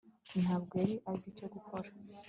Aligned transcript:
ntabwo 0.43 0.73
yari 0.81 0.95
azi 1.11 1.25
icyo 1.31 1.45
gukora 1.53 1.89